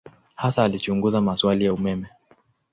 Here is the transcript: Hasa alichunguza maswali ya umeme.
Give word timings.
Hasa 0.35 0.63
alichunguza 0.63 1.21
maswali 1.21 1.65
ya 1.65 1.73
umeme. 1.73 2.09